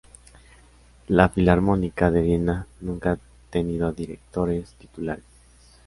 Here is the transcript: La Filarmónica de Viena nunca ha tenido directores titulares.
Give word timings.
La 1.09 1.29
Filarmónica 1.29 2.09
de 2.09 2.23
Viena 2.23 2.65
nunca 2.79 3.11
ha 3.11 3.19
tenido 3.51 3.91
directores 3.91 4.73
titulares. 4.79 5.25